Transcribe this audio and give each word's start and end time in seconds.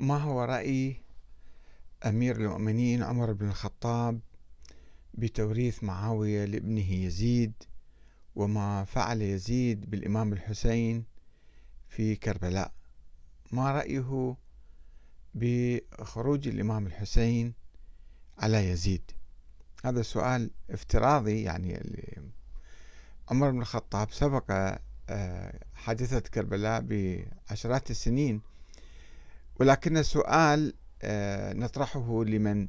ما 0.00 0.16
هو 0.16 0.44
رأي 0.44 0.96
أمير 2.06 2.36
المؤمنين 2.36 3.02
عمر 3.02 3.32
بن 3.32 3.48
الخطاب 3.48 4.20
بتوريث 5.14 5.84
معاوية 5.84 6.44
لابنه 6.44 6.92
يزيد 6.92 7.52
وما 8.36 8.84
فعل 8.84 9.22
يزيد 9.22 9.90
بالإمام 9.90 10.32
الحسين 10.32 11.04
في 11.88 12.16
كربلاء؟ 12.16 12.72
ما 13.52 13.72
رأيه 13.72 14.36
بخروج 15.34 16.48
الإمام 16.48 16.86
الحسين 16.86 17.54
على 18.38 18.70
يزيد؟ 18.70 19.10
هذا 19.84 20.02
سؤال 20.02 20.50
افتراضي 20.70 21.42
يعني 21.42 21.82
عمر 23.28 23.50
بن 23.50 23.60
الخطاب 23.60 24.12
سبق 24.12 24.78
آه، 25.08 25.64
حادثة 25.74 26.20
كربلاء 26.20 26.80
بعشرات 26.80 27.90
السنين. 27.90 28.49
ولكن 29.60 29.96
السؤال 29.96 30.74
آه، 31.02 31.52
نطرحه 31.52 32.24
لمن 32.24 32.68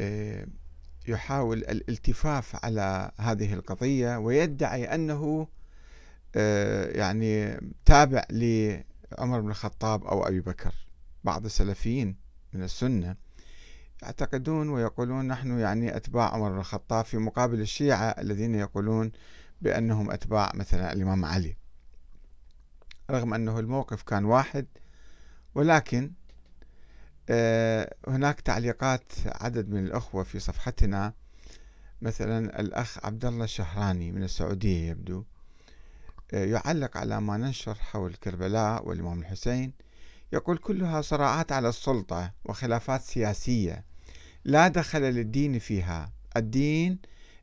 آه، 0.00 0.46
يحاول 1.08 1.58
الالتفاف 1.58 2.64
على 2.64 3.10
هذه 3.18 3.54
القضية 3.54 4.16
ويدعي 4.16 4.94
أنه 4.94 5.48
يعني 6.94 7.60
تابع 7.84 8.24
لعمر 8.30 9.40
بن 9.40 9.50
الخطاب 9.50 10.04
أو 10.04 10.28
أبي 10.28 10.40
بكر 10.40 10.74
بعض 11.24 11.44
السلفيين 11.44 12.16
من 12.52 12.62
السنة 12.62 13.16
يعتقدون 14.02 14.68
ويقولون 14.68 15.28
نحن 15.28 15.58
يعني 15.58 15.96
أتباع 15.96 16.34
عمر 16.34 16.52
بن 16.52 16.58
الخطاب 16.58 17.04
في 17.04 17.18
مقابل 17.18 17.60
الشيعة 17.60 18.04
الذين 18.04 18.54
يقولون 18.54 19.12
بأنهم 19.62 20.10
أتباع 20.10 20.52
مثلا 20.54 20.92
الإمام 20.92 21.24
علي 21.24 21.56
رغم 23.10 23.34
أنه 23.34 23.58
الموقف 23.58 24.02
كان 24.02 24.24
واحد 24.24 24.66
ولكن 25.54 26.12
آه، 27.30 27.94
هناك 28.08 28.40
تعليقات 28.40 29.12
عدد 29.26 29.68
من 29.68 29.84
الأخوة 29.84 30.24
في 30.24 30.38
صفحتنا. 30.38 31.12
مثلا 32.02 32.60
الأخ 32.60 33.04
عبد 33.04 33.24
الله 33.24 33.44
الشهراني 33.44 34.12
من 34.12 34.22
السعودية 34.22 34.90
يبدو 34.90 35.24
آه، 36.32 36.44
يعلق 36.44 36.96
على 36.96 37.20
ما 37.20 37.36
ننشر 37.36 37.74
حول 37.74 38.14
كربلاء 38.14 38.88
والإمام 38.88 39.20
الحسين. 39.20 39.72
يقول 40.32 40.58
كلها 40.58 41.00
صراعات 41.00 41.52
على 41.52 41.68
السلطة 41.68 42.32
وخلافات 42.44 43.02
سياسية 43.02 43.84
لا 44.44 44.68
دخل 44.68 45.02
للدين 45.02 45.58
فيها. 45.58 46.12
الدين 46.36 46.98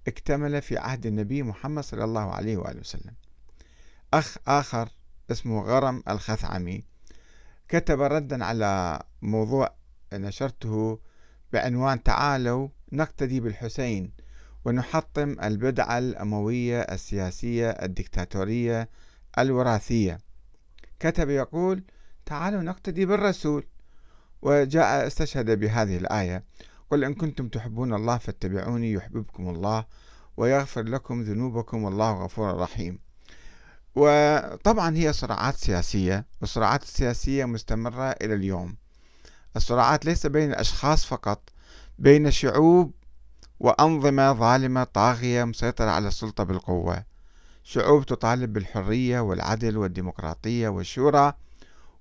اكتمل 0.08 0.61
في 0.61 0.78
عهد 0.78 1.05
النبي 1.05 1.44
محمد 1.44 1.83
صلى 1.83 2.03
الله 2.03 2.31
عليه 2.31 2.58
وآله 2.58 2.80
وسلم. 2.80 3.13
أخ 4.13 4.38
آخر 4.47 4.89
اسمه 5.31 5.61
غرم 5.61 6.03
الخثعمي. 6.09 6.83
كتب 7.69 8.01
ردا 8.01 8.45
على 8.45 9.01
موضوع 9.21 9.75
نشرته 10.13 10.99
بعنوان 11.53 12.03
تعالوا 12.03 12.67
نقتدي 12.91 13.39
بالحسين 13.39 14.11
ونحطم 14.65 15.35
البدعة 15.43 15.97
الأموية 15.97 16.81
السياسية 16.81 17.69
الدكتاتورية 17.69 18.89
الوراثية 19.39 20.17
كتب 20.99 21.29
يقول 21.29 21.83
تعالوا 22.25 22.61
نقتدي 22.61 23.05
بالرسول 23.05 23.67
وجاء 24.41 25.07
استشهد 25.07 25.59
بهذه 25.59 25.97
الآية 25.97 26.43
قل 26.89 27.03
إن 27.03 27.13
كنتم 27.13 27.47
تحبون 27.47 27.93
الله 27.93 28.17
فاتبعوني 28.17 28.91
يحببكم 28.91 29.49
الله 29.49 29.85
ويغفر 30.38 30.83
لكم 30.83 31.21
ذنوبكم 31.21 31.83
والله 31.83 32.23
غفور 32.23 32.57
رحيم 32.57 32.99
وطبعا 34.00 34.98
هي 34.98 35.14
صراعات 35.14 35.56
سياسية 35.56 36.26
والصراعات 36.42 36.84
السياسية 36.84 37.45
مستمرة 37.45 38.09
إلى 38.09 38.34
اليوم. 38.34 38.76
الصراعات 39.56 40.06
ليس 40.06 40.26
بين 40.26 40.50
الأشخاص 40.50 41.06
فقط 41.06 41.50
بين 42.00 42.31
شعوب 42.31 42.92
وأنظمة 43.59 44.34
ظالمة 44.34 44.84
طاغية 44.84 45.44
مسيطرة 45.44 45.90
على 45.90 46.07
السلطة 46.07 46.44
بالقوة. 46.44 47.03
شعوب 47.63 48.06
تطالب 48.06 48.53
بالحرية 48.53 49.19
والعدل 49.19 49.78
والديمقراطية 49.78 50.68
والشورى 50.69 51.34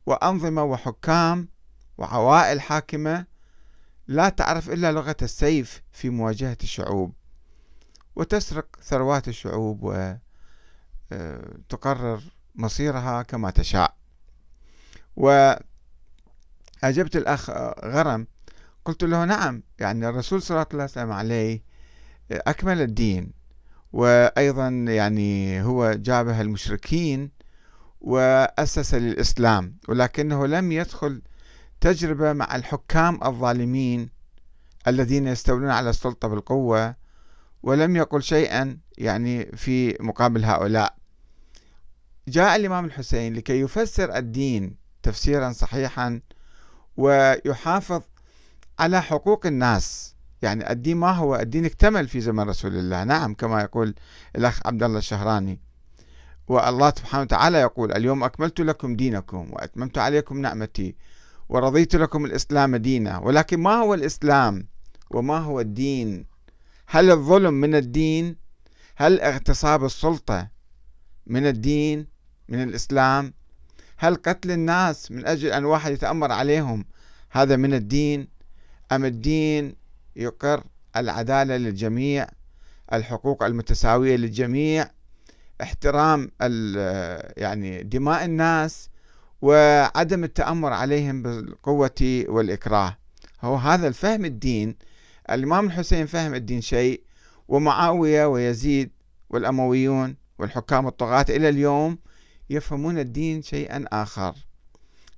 وأنظمة 0.07 0.65
وحكام 0.65 1.49
وعوائل 1.99 2.61
حاكمة 2.61 3.27
لا 4.09 4.29
تعرف 4.29 4.71
إلا 4.71 4.93
لغة 4.93 5.17
السيف 5.23 5.83
في 5.93 6.11
مواجهة 6.11 6.57
الشعوب 6.63 7.13
وتسرق 8.17 8.67
ثروات 8.83 9.29
الشعوب 9.29 9.83
وتقرر 11.13 12.21
مصيرها 12.55 13.23
كما 13.23 13.51
تشاء. 13.51 13.95
وأجبت 15.17 15.67
الأخ 17.17 17.51
غرم 17.85 18.27
قلت 18.85 19.05
له 19.05 19.25
نعم 19.25 19.63
يعني 19.79 20.09
الرسول 20.09 20.43
صلى 20.43 20.55
الله 20.57 20.67
عليه 20.73 20.85
وسلم 20.85 21.13
عليه 21.13 21.63
أكمل 22.31 22.81
الدين. 22.81 23.33
وأيضا 23.93 24.69
يعني 24.69 25.63
هو 25.63 25.93
جابه 25.93 26.41
المشركين 26.41 27.31
وأسس 28.01 28.95
للإسلام 28.95 29.77
ولكنه 29.89 30.47
لم 30.47 30.73
يدخل 30.73 31.23
تجربة 31.81 32.33
مع 32.33 32.57
الحكام 32.57 33.25
الظالمين 33.25 34.11
الذين 34.89 35.27
يستولون 35.27 35.71
على 35.71 35.91
السلطة 35.91 36.29
بالقوة 36.29 36.95
ولم 37.63 37.97
يقل 37.97 38.23
شيئا 38.23 38.79
يعني 38.99 39.47
في 39.57 39.97
مقابل 40.01 40.45
هؤلاء. 40.45 40.96
جاء 42.29 42.57
الإمام 42.57 42.85
الحسين 42.85 43.35
لكي 43.35 43.61
يفسر 43.61 44.17
الدين 44.17 44.77
تفسيرا 45.03 45.53
صحيحا 45.53 46.21
ويحافظ 46.97 48.03
على 48.79 49.03
حقوق 49.03 49.47
الناس. 49.47 50.17
يعني 50.43 50.73
الدين 50.73 50.97
ما 50.97 51.11
هو؟ 51.11 51.37
الدين 51.37 51.65
اكتمل 51.65 52.09
في 52.09 52.21
زمن 52.21 52.49
رسول 52.49 52.77
الله. 52.77 53.05
نعم 53.05 53.35
كما 53.35 53.61
يقول 53.63 53.95
الأخ 54.37 54.67
عبد 54.67 54.83
الله 54.83 54.99
الشهراني. 54.99 55.61
والله 56.49 56.91
سبحانه 56.91 57.23
وتعالى 57.23 57.59
يقول 57.59 57.93
اليوم 57.93 58.25
أكملت 58.25 58.61
لكم 58.61 58.97
دينكم 58.97 59.49
وأتممت 59.53 59.99
عليكم 59.99 60.41
نعمتي 60.41 60.97
ورضيت 61.49 61.97
لكم 61.97 62.25
الإسلام 62.25 62.77
دينا. 62.77 63.19
ولكن 63.19 63.61
ما 63.61 63.75
هو 63.75 63.95
الإسلام 63.95 64.69
وما 65.11 65.39
هو 65.39 65.61
الدين؟ 65.61 66.27
هل 66.87 67.11
الظلم 67.11 67.55
من 67.55 67.75
الدين؟ 67.75 68.37
هل 68.97 69.21
اغتصاب 69.21 69.85
السلطة 69.85 70.49
من 71.27 71.47
الدين؟ 71.47 72.16
من 72.49 72.63
الإسلام؟ 72.63 73.33
هل 73.97 74.15
قتل 74.15 74.51
الناس 74.51 75.11
من 75.11 75.27
أجل 75.27 75.53
أن 75.53 75.65
واحد 75.65 75.93
يتأمر 75.93 76.33
عليهم 76.33 76.85
هذا 77.31 77.57
من 77.57 77.75
الدين؟ 77.75 78.29
أم 78.93 79.05
الدين 79.05 79.75
يقر 80.17 80.65
العدالة 80.97 81.57
للجميع 81.57 82.27
الحقوق 82.93 83.43
المتساوية 83.43 84.17
للجميع 84.17 84.91
احترام 85.63 86.31
يعني 87.37 87.83
دماء 87.83 88.25
الناس 88.25 88.91
وعدم 89.43 90.25
التأمر 90.25 90.73
عليهم 90.73 91.23
بالقوة 91.23 92.25
والإكراه؟ 92.29 92.97
هو 93.43 93.57
هذا 93.57 93.89
الفهم 93.89 94.25
الدين. 94.25 94.77
الإمام 95.31 95.67
الحسين 95.67 96.07
فهم 96.07 96.35
الدين 96.35 96.61
شيء 96.61 97.03
ومعاوية 97.49 98.27
ويزيد 98.27 98.91
والأمويون 99.31 100.17
والحكام 100.39 100.87
الطغاة 100.87 101.27
إلى 101.29 101.49
اليوم 101.49 101.99
يفهمون 102.51 102.99
الدين 102.99 103.43
شيئا 103.43 103.85
آخر. 103.93 104.35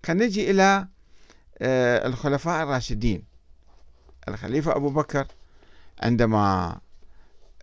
خلينا 0.06 0.27
نجي 0.27 0.50
إلى 0.50 0.89
آه، 1.59 2.06
الخلفاء 2.06 2.62
الراشدين. 2.62 3.25
الخليفة 4.28 4.77
أبو 4.77 4.91
بكر 4.91 5.27
عندما 6.03 6.77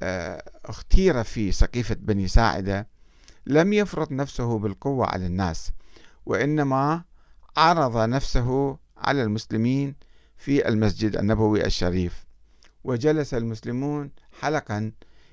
آه، 0.01 0.43
اختير 0.65 1.23
في 1.23 1.51
سقيفة 1.51 1.95
بني 1.95 2.27
ساعدة 2.27 2.87
لم 3.45 3.73
يفرض 3.73 4.11
نفسه 4.13 4.59
بالقوة 4.59 5.05
على 5.05 5.25
الناس 5.25 5.71
وإنما 6.25 7.03
عرض 7.57 7.97
نفسه 7.97 8.77
على 8.97 9.23
المسلمين 9.23 9.95
في 10.37 10.67
المسجد 10.67 11.17
النبوي 11.17 11.65
الشريف. 11.65 12.25
وجلس 12.83 13.33
المسلمون 13.33 14.11
حلقا 14.41 14.91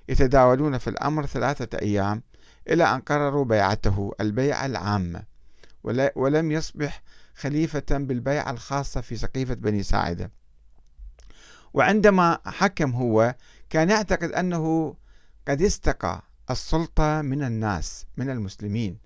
يتداولون 0.09 0.79
في 0.79 0.91
الأمر 0.91 1.27
ثلاثة 1.27 1.79
أيام 1.79 2.23
إلى 2.69 2.85
أن 2.85 3.01
قرروا 3.01 3.45
بيعته 3.45 4.13
البيعة 4.21 4.67
العامة 4.67 5.23
ولم 6.15 6.53
يصبح 6.53 7.03
خليفة 7.35 7.85
بالبيعة 7.91 8.51
الخاصة 8.51 9.01
في 9.01 9.17
سقيفة 9.17 9.55
بني 9.55 9.83
ساعدة. 9.83 10.31
وعندما 11.75 12.39
حكم 12.47 12.91
هو 12.91 13.35
كان 13.71 13.91
يعتقد 13.91 14.33
أنه 14.33 14.95
قد 15.49 15.63
استقى 15.63 16.23
السلطة 16.51 17.23
من 17.23 17.43
الناس 17.43 18.07
من 18.17 18.31
المسلمين. 18.31 18.99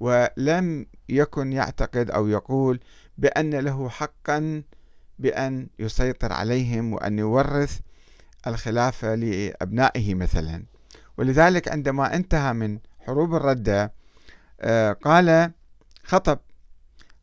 ولم 0.00 0.86
يكن 1.08 1.52
يعتقد 1.52 2.10
أو 2.10 2.28
يقول 2.28 2.80
بأن 3.18 3.54
له 3.54 3.88
حقا 3.88 4.62
بأن 5.18 5.68
يسيطر 5.78 6.32
عليهم 6.32 6.92
وأن 6.92 7.18
يورث 7.18 7.80
الخلافة 8.46 9.14
لأبنائه 9.14 10.14
مثلا. 10.14 10.64
ولذلك 11.18 11.68
عندما 11.68 12.16
انتهى 12.16 12.52
من 12.52 12.78
حروب 13.06 13.34
الردة 13.34 13.92
آه، 14.60 14.92
قال 14.92 15.52
خطب 16.04 16.38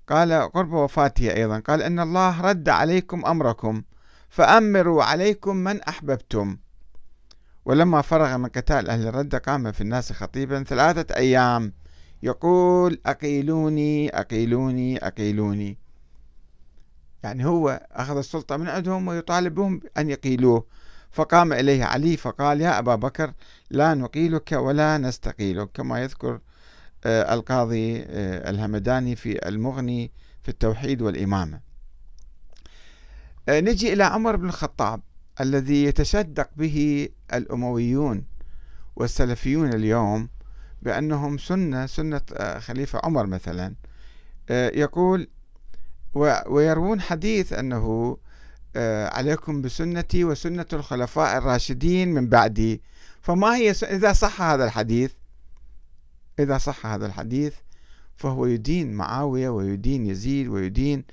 قال 0.09 0.33
قرب 0.33 0.73
وفاته 0.73 1.33
أيضا 1.33 1.59
قال 1.59 1.81
إن 1.81 1.99
الله 1.99 2.41
رد 2.41 2.69
عليكم 2.69 3.25
أمركم 3.25 3.83
فأمروا 4.29 5.03
عليكم 5.03 5.55
من 5.55 5.81
أحببتم. 5.81 6.57
ولما 7.65 8.01
فرغ 8.01 8.37
من 8.37 8.49
قتال 8.49 8.89
أهل 8.89 9.07
الردة 9.07 9.37
قام 9.37 9.71
في 9.71 9.81
الناس 9.81 10.11
خطيبا 10.11 10.63
ثلاثة 10.63 11.15
أيام 11.15 11.73
يقول 12.23 13.01
أقيلوني 13.05 14.09
أقيلوني 14.09 15.07
أقيلوني. 15.07 15.77
يعني 17.23 17.45
هو 17.45 17.87
أخذ 17.91 18.17
السلطة 18.17 18.57
من 18.57 18.67
عندهم 18.67 19.07
ويطالب 19.07 19.55
بهم 19.55 19.81
أن 19.97 20.09
يقيلوه. 20.09 20.65
فقام 21.13 21.53
إليه 21.53 21.83
علي 21.83 22.17
فقال 22.17 22.61
يا 22.61 22.79
أبا 22.79 22.95
بكر 22.95 23.33
لا 23.69 23.93
نقيلك 23.93 24.51
ولا 24.51 24.97
نستقيلك. 24.97 25.69
كما 25.73 26.01
يذكر 26.01 26.39
آه، 27.05 27.33
القاضي 27.33 28.01
آه، 28.01 28.49
الهمداني 28.49 29.15
في 29.15 29.47
المغني 29.47 30.11
في 30.43 30.49
التوحيد 30.49 31.01
والإمامة. 31.01 31.59
آه، 33.49 33.59
نجي 33.59 33.93
إلى 33.93 34.03
عمر 34.03 34.35
بن 34.35 34.45
الخطاب 34.45 35.01
الذي 35.41 35.83
يتشدق 35.83 36.49
به 36.55 37.09
الأمويون 37.33 38.25
والسلفيون 38.95 39.73
اليوم 39.73 40.29
بأنهم 40.81 41.37
سنة 41.37 41.85
سنة 41.85 42.21
خليفة 42.59 42.99
عمر 43.03 43.25
مثلا. 43.25 43.75
يقول 44.49 45.27
ويروون 46.45 47.01
حديث 47.01 47.53
أنه 47.53 48.17
عليكم 49.11 49.61
بسنتي 49.61 50.23
وسنة 50.23 50.65
الخلفاء 50.73 51.37
الراشدين 51.37 52.13
من 52.13 52.29
بعدي. 52.29 52.81
فما 53.21 53.55
هي 53.55 53.71
إذا 53.71 54.13
صح 54.13 54.41
هذا 54.41 54.65
الحديث 54.65 55.11
إذا 56.39 56.57
صح 56.57 56.85
هذا 56.85 57.05
الحديث 57.05 57.53
فهو 58.15 58.45
يدين 58.45 58.93
معاوية 58.93 59.49
ويدين 59.49 60.05
يزيد 60.05 60.47
ويدين 60.47 61.03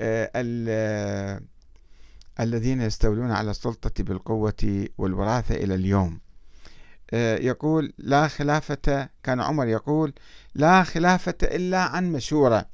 آه، 0.00 0.30
آه، 0.34 1.40
الذين 2.40 2.80
يستولون 2.80 3.30
على 3.30 3.50
السلطة 3.50 4.04
بالقوة 4.04 4.88
والوراثة 4.98 5.54
إلى 5.54 5.74
اليوم. 5.74 6.20
آه، 7.12 7.36
يقول 7.36 7.92
لا 7.98 8.28
خلافة 8.28 9.08
كان 9.22 9.40
عمر 9.40 9.66
يقول 9.68 10.12
لا 10.54 10.82
خلافة 10.82 11.34
إلا 11.42 11.80
عن 11.80 12.12
مشورة. 12.12 12.66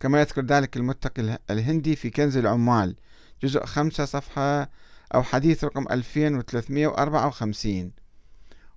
كما 0.00 0.20
يذكر 0.20 0.44
ذلك 0.44 0.76
المتقي 0.76 1.38
الهندي 1.50 1.96
في 1.96 2.10
كنز 2.10 2.36
العمال. 2.36 2.96
جزء 3.42 3.64
خمسة 3.64 4.04
صفحة 4.04 4.70
أو 5.14 5.22
حديث 5.22 5.64
رقم 5.64 5.86
2354 5.90 7.92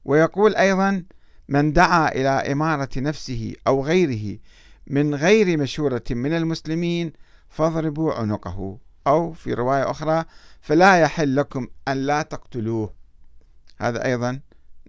ويقول 0.06 0.56
أيضا 0.56 1.04
من 1.50 1.74
دعا 1.74 2.12
إلى 2.12 2.30
إمارة 2.30 2.90
نفسه 2.98 3.54
أو 3.68 3.86
غيره 3.86 4.40
من 4.88 5.16
غير 5.16 5.58
مشورة 5.58 6.04
من 6.12 6.34
المسلمين 6.34 7.14
فاضربوا 7.50 8.14
عنقه. 8.14 8.78
أو 9.08 9.34
في 9.34 9.54
رواية 9.54 9.92
أخرى 9.92 10.26
فلا 10.62 11.00
يحل 11.00 11.36
لكم 11.36 11.68
أن 11.88 11.98
لا 11.98 12.22
تقتلوه. 12.22 12.94
هذا 13.78 14.06
أيضا 14.06 14.40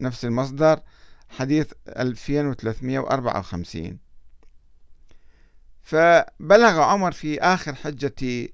نفس 0.00 0.24
المصدر 0.24 0.80
حديث 1.28 1.72
2354 1.88 3.98
فبلغ 5.90 6.80
عمر 6.80 7.12
في 7.12 7.40
آخر 7.40 7.74
حجة 7.74 8.48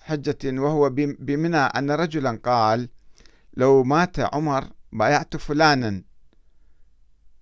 حجة 0.00 0.60
وهو 0.60 0.90
بمنى 1.18 1.56
أن 1.56 1.90
رجلا 1.90 2.40
قال 2.44 2.88
لو 3.56 3.84
مات 3.84 4.20
عمر 4.20 4.64
بايعت 4.92 5.36
فلانا. 5.36 6.02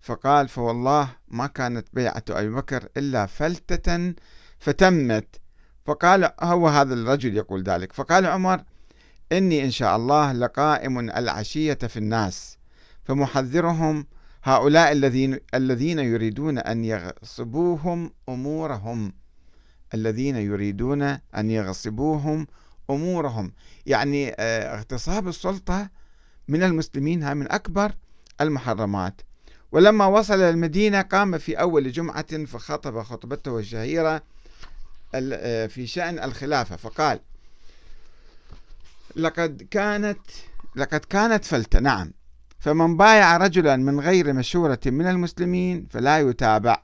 فقال 0.00 0.48
فوالله 0.48 1.08
ما 1.28 1.46
كانت 1.46 1.88
بيعة 1.92 2.24
أبي 2.30 2.48
بكر 2.48 2.88
إلا 2.96 3.26
فلتة 3.26 4.14
فتمت. 4.58 5.40
فقال 5.86 6.30
هو 6.40 6.68
هذا 6.68 6.94
الرجل 6.94 7.36
يقول 7.36 7.62
ذلك. 7.62 7.92
فقال 7.92 8.26
عمر 8.26 8.62
إني 9.32 9.64
إن 9.64 9.70
شاء 9.70 9.96
الله 9.96 10.32
لقائم 10.32 10.98
العشية 10.98 11.74
في 11.74 11.96
الناس 11.96 12.58
فمحذرهم 13.04 14.06
هؤلاء 14.44 14.92
الذين 14.92 15.38
الذين 15.54 15.98
يريدون 15.98 16.58
أن 16.58 16.84
يغصبوهم 16.84 18.10
أمورهم. 18.28 19.23
الذين 19.94 20.36
يريدون 20.36 21.02
أن 21.36 21.50
يغصبوهم 21.50 22.46
أمورهم. 22.90 23.52
يعني 23.86 24.34
آه، 24.38 24.76
اغتصاب 24.76 25.28
السلطة 25.28 25.88
من 26.48 26.62
المسلمين 26.62 27.36
من 27.36 27.52
أكبر 27.52 27.92
المحرمات. 28.40 29.20
ولما 29.72 30.06
وصل 30.06 30.40
المدينة 30.40 31.02
قام 31.02 31.38
في 31.38 31.60
أول 31.60 31.92
جمعة 31.92 32.44
فخطب 32.44 33.02
خطبته 33.02 33.58
الشهيرة 33.58 34.22
آه، 35.14 35.66
في 35.66 35.86
شأن 35.86 36.18
الخلافة 36.18 36.76
فقال 36.76 37.20
لقد 39.16 39.66
كانت 39.70 40.20
لقد 40.76 41.00
كانت 41.00 41.44
فلتة. 41.44 41.80
نعم. 41.80 42.12
فمن 42.58 42.96
بايع 42.96 43.36
رجلا 43.36 43.76
من 43.76 44.00
غير 44.00 44.32
مشورة 44.32 44.80
من 44.86 45.06
المسلمين 45.06 45.86
فلا 45.90 46.18
يتابع. 46.18 46.82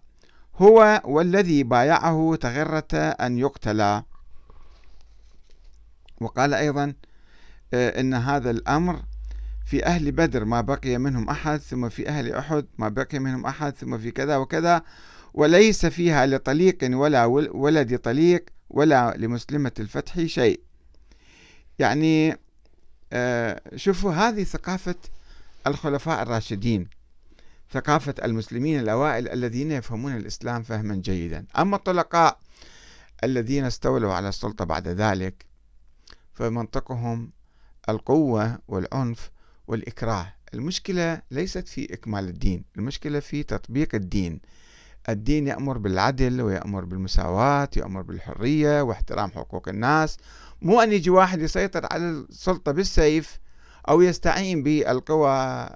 هو 0.61 1.03
والذي 1.05 1.63
بايعه 1.63 2.39
تغرة 2.41 2.95
أن 2.95 3.39
يقتل. 3.39 4.03
وقال 6.21 6.55
أيضا 6.55 6.95
آه، 7.75 8.01
إن 8.01 8.15
هذا 8.15 8.51
الأمر 8.51 9.03
في 9.67 9.87
أهل 9.87 10.13
بدر 10.13 10.45
ما 10.45 10.61
بقي 10.61 10.99
منهم 10.99 11.31
أحد 11.31 11.59
ثم 11.59 11.89
في 11.89 12.09
أهل 12.09 12.33
أحد 12.33 12.67
ما 12.79 12.89
بقي 12.89 13.19
منهم 13.19 13.47
أحد 13.47 13.77
ثم 13.77 13.99
في 13.99 14.11
كذا 14.11 14.37
وكذا 14.37 14.83
وليس 15.35 15.87
فيها 15.87 16.27
لطليق 16.27 16.79
ولا 16.83 17.25
ولد 17.53 17.99
طليق 17.99 18.45
ولا 18.71 19.15
لمسلمة 19.17 19.73
الفتح 19.81 20.21
شيء. 20.21 20.61
يعني 21.79 22.37
آه، 23.13 23.61
شوفوا 23.77 24.13
هذه 24.13 24.45
ثقافة 24.45 24.95
الخلفاء 25.67 26.23
الراشدين. 26.23 27.00
ثقافة 27.73 28.15
المسلمين 28.25 28.81
الأوائل 28.81 29.29
الذين 29.29 29.73
يفهمون 29.73 30.17
الإسلام 30.17 30.63
فهما 30.63 30.95
جيدا. 30.95 31.47
أما 31.59 31.77
الطلقاء 31.77 32.39
الذين 33.25 33.65
استولوا 33.65 34.15
على 34.15 34.29
السلطة 34.29 34.65
بعد 34.65 34.89
ذلك 34.89 35.47
فمنطقهم 36.33 37.31
القوة 37.89 38.59
والعنف 38.69 39.31
والإكراه. 39.67 40.33
المشكلة 40.55 41.23
ليست 41.31 41.69
في 41.69 41.95
إكمال 41.95 42.29
الدين 42.29 42.65
المشكلة 42.77 43.21
في 43.21 43.43
تطبيق 43.43 43.95
الدين. 43.95 44.41
الدين 45.09 45.47
يأمر 45.47 45.79
بالعدل 45.79 46.43
ويأمر 46.43 46.85
بالمساواة 46.85 47.69
يأمر 47.77 48.03
بالحرية 48.03 48.83
واحترام 48.83 49.31
حقوق 49.31 49.69
الناس. 49.69 50.17
مو 50.63 50.81
أن 50.81 50.93
يجي 50.93 51.11
واحد 51.11 51.41
يسيطر 51.41 51.87
على 51.91 52.11
السلطة 52.11 52.73
بالسيف 52.73 53.39
أو 53.89 54.03
يستعين 54.03 54.63
بالقوى 54.63 55.69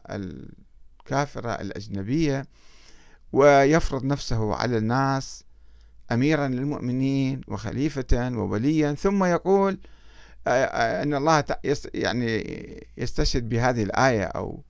الكافرة 1.04 1.50
الأجنبية 1.50 2.46
ويفرض 3.32 4.04
نفسه 4.04 4.54
على 4.54 4.78
الناس 4.78 5.44
أميرا 6.12 6.49
للمؤمنين 6.49 7.40
وخليفة 7.49 8.30
ووليا 8.32 8.92
ثم 8.92 9.25
يقول 9.25 9.78
أن 10.46 11.14
الله 11.14 11.44
يعني 11.94 12.44
يستشهد 12.96 13.49
بهذه 13.49 13.82
الآية 13.82 14.25
أو 14.25 14.62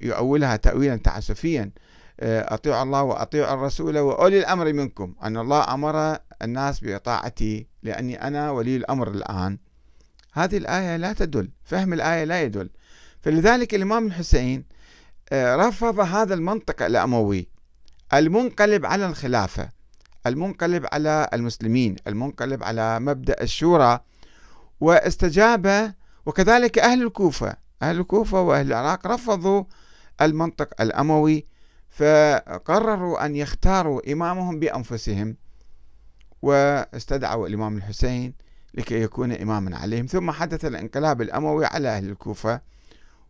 يؤولها 0.00 0.56
تأويلا 0.56 0.96
تعسفيا 0.96 1.70
أطيعوا 2.22 2.82
الله 2.82 3.02
وأطيعوا 3.02 3.54
الرسول 3.54 3.98
وأولي 3.98 4.38
الأمر 4.38 4.72
منكم. 4.72 5.14
أن 5.22 5.36
الله 5.36 5.74
أمر 5.74 6.18
الناس 6.42 6.84
بطاعتي 6.84 7.66
لأني 7.82 8.26
أنا 8.26 8.50
ولي 8.50 8.76
الأمر 8.76 9.08
الآن. 9.10 9.58
هذه 10.32 10.56
الآية 10.56 10.96
لا 10.96 11.12
تدل 11.12 11.50
فهم 11.64 11.92
الآية 11.92 12.24
لا 12.24 12.42
يدل. 12.42 12.70
فلذلك 13.22 13.74
الإمام 13.74 14.06
الحسين 14.06 14.64
رفض 15.32 16.00
هذا 16.00 16.34
المنطق 16.34 16.82
الأموي 16.82 17.48
المنقلب 18.14 18.86
على 18.86 19.06
الخلافة 19.06 19.68
المنقلب 20.26 20.86
على 20.92 21.28
المسلمين 21.34 21.96
المنقلب 22.06 22.62
على 22.62 23.00
مبدأ 23.00 23.42
الشورى 23.42 24.00
واستجاب 24.80 25.94
وكذلك 26.26 26.78
أهل 26.78 27.02
الكوفة 27.02 27.56
أهل 27.82 28.00
الكوفة 28.00 28.40
وأهل 28.40 28.66
العراق 28.66 29.06
رفضوا 29.06 29.64
المنطق 30.22 30.80
الأموي 30.80 31.46
فقرروا 31.90 33.26
أن 33.26 33.36
يختاروا 33.36 34.12
إمامهم 34.12 34.60
بأنفسهم 34.60 35.36
واستدعوا 36.42 37.48
الإمام 37.48 37.76
الحسين 37.76 38.34
لكي 38.74 39.02
يكون 39.02 39.32
إماما 39.32 39.76
عليهم 39.76 40.06
ثم 40.06 40.30
حدث 40.30 40.64
الانقلاب 40.64 41.22
الأموي 41.22 41.66
على 41.66 41.88
أهل 41.88 42.08
الكوفة 42.08 42.60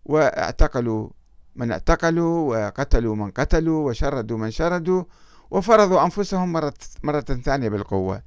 واعتقلوا 0.05 1.11
من 1.57 1.73
اعتقلوا 1.73 2.51
وقتلوا 2.51 3.17
من 3.17 3.31
قتلوا 3.31 3.89
وشردوا 3.89 4.39
من 4.39 4.51
شردوا 4.51 5.05
وفرضوا 5.51 6.05
أنفسهم 6.05 6.53
مرة, 6.53 6.75
مرة 7.03 7.21
ثانية 7.21 7.69
بالقوة. 7.69 8.23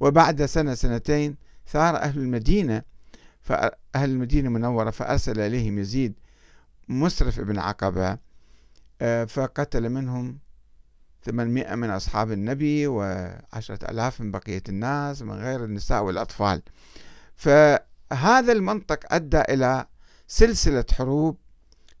وبعد 0.00 0.44
سنة 0.44 0.74
سنتين 0.74 1.36
ثار 1.66 1.96
أهل 1.96 2.18
المدينة 2.18 2.82
فأهل 3.40 4.10
المدينة 4.10 4.48
المنورة 4.48 4.90
فأرسل 4.90 5.40
إليهم 5.40 5.78
يزيد 5.78 6.14
مسرف 6.88 7.40
ابن 7.40 7.58
عقبة 7.58 8.18
آه، 9.00 9.24
فقتل 9.24 9.88
منهم 9.88 10.38
800 11.22 11.74
من 11.74 11.90
أصحاب 11.90 12.32
النبي 12.32 12.86
وعشرة 12.86 13.90
ألاف 13.90 14.20
من 14.20 14.30
بقية 14.30 14.62
الناس 14.68 15.22
من 15.22 15.34
غير 15.34 15.64
النساء 15.64 16.02
والأطفال. 16.02 16.62
فهذا 17.36 18.52
المنطق 18.52 19.12
أدى 19.14 19.40
إلى 19.40 19.86
سلسلة 20.26 20.84
حروب 20.92 21.38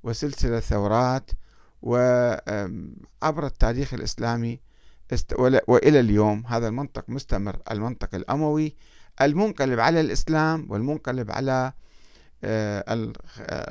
وسلسلة 0.02 0.60
ثورات 0.60 1.30
وعبر 1.82 3.46
التاريخ 3.46 3.94
الإسلامي 3.94 4.60
وإلى 5.68 6.00
اليوم 6.00 6.46
هذا 6.46 6.68
المنطق 6.68 7.04
مستمر 7.08 7.58
المنطق 7.70 8.14
الأموي 8.14 8.76
المنقلب 9.22 9.80
على 9.80 10.00
الإسلام 10.00 10.66
والمنقلب 10.70 11.30
على 11.30 11.72
آه، 12.44 12.84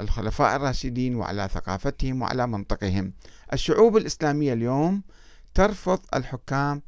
الخلفاء 0.02 0.56
الراشدين 0.56 1.16
وعلى 1.16 1.50
ثقافتهم 1.54 2.22
وعلى 2.22 2.48
منطقهم. 2.48 3.14
الشعوب 3.54 3.98
الإسلامية 3.98 4.54
اليوم 4.54 5.04
ترفض 5.54 6.00
الحكام 6.14 6.82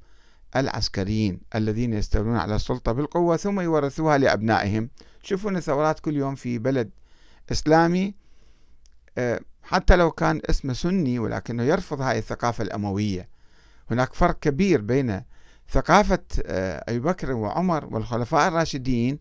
العسكريين 0.56 1.40
الذين 1.56 1.94
يستولون 1.94 2.38
على 2.38 2.56
السلطة 2.56 2.92
بالقوة 2.92 3.38
ثم 3.38 3.60
يورثوها 3.60 4.18
لأبنائهم. 4.18 4.90
شوفون 5.24 5.60
ثورات 5.60 6.00
كل 6.00 6.16
يوم 6.16 6.36
في 6.36 6.58
بلد 6.58 6.90
إسلامي 7.52 8.16
آه، 9.18 9.40
حتى 9.64 9.96
لو 9.96 10.12
كان 10.12 10.42
اسمه 10.50 10.74
سني 10.74 11.20
ولكنه 11.20 11.64
يرفض 11.64 12.02
هذه 12.02 12.18
الثقافة 12.18 12.64
الأموية. 12.64 13.30
هناك 13.92 14.14
فرق 14.14 14.40
كبير 14.40 14.82
بين 14.82 15.22
ثقافة 15.70 16.24
آه، 16.46 16.84
أبي 16.90 17.00
بكر 17.00 17.32
وعمر 17.32 17.86
والخلفاء 17.86 18.48
الراشدين 18.48 19.20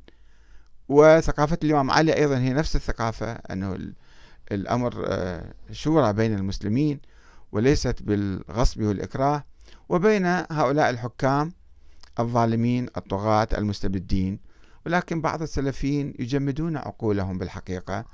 وثقافة 0.89 1.59
الإمام 1.65 1.91
علي 1.91 2.15
أيضا 2.17 2.39
هي 2.39 2.53
نفس 2.53 2.77
الثقافة 2.77 3.33
أنه 3.33 3.79
الأمر 4.53 5.05
آه، 5.07 5.53
شورى 5.73 6.13
بين 6.13 6.35
المسلمين 6.35 7.01
وليست 7.53 8.03
بالغصب 8.03 8.83
والإكراه 8.83 9.45
وبين 9.89 10.27
هؤلاء 10.27 10.91
الحكام 10.91 11.53
الظالمين 12.19 12.87
الطغاة 12.97 13.49
المستبدين. 13.59 14.39
ولكن 14.87 15.21
بعض 15.21 15.43
السلفيين 15.43 16.15
يجمدون 16.19 16.77
عقولهم 16.77 17.39
بالحقيقة 17.39 18.05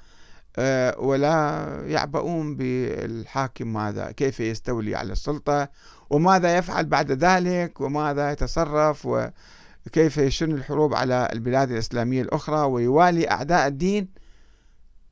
آه، 0.56 0.98
ولا 0.98 1.66
يعبؤون 1.86 2.56
بالحاكم 2.56 3.72
ماذا 3.72 4.10
كيف 4.10 4.40
يستولي 4.40 4.94
على 4.94 5.12
السلطة 5.12 5.68
وماذا 6.10 6.56
يفعل 6.56 6.86
بعد 6.86 7.12
ذلك 7.12 7.80
وماذا 7.80 8.32
يتصرف 8.32 9.06
وكيف 9.06 10.18
يشن 10.18 10.52
الحروب 10.52 10.94
على 10.94 11.28
البلاد 11.32 11.70
الإسلامية 11.70 12.22
الأخرى 12.22 12.60
ويوالي 12.60 13.30
أعداء 13.30 13.66
الدين. 13.66 14.08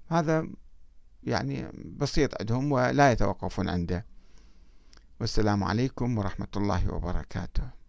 هذا 0.09 0.49
يعني 1.23 1.67
بسيط 1.97 2.41
عندهم 2.41 2.73
ولا 2.73 3.13
يتوقفون 3.13 3.69
عنده. 3.69 4.07
والسلام 5.21 5.65
عليكم 5.65 6.19
ورحمة 6.19 6.49
الله 6.57 6.95
وبركاته. 6.95 7.80